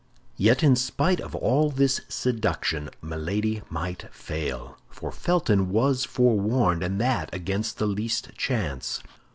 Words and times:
Yet 0.37 0.63
in 0.63 0.75
spite 0.75 1.21
of 1.21 1.35
all 1.35 1.69
this 1.69 2.01
seduction 2.09 2.89
Milady 3.03 3.61
might 3.69 4.11
fail—for 4.11 5.11
Felton 5.11 5.69
was 5.69 6.05
forewarned, 6.05 6.81
and 6.81 6.99
that 6.99 7.31
against 7.31 7.77
the 7.77 7.85
least 7.85 8.29
chance. 8.35 9.03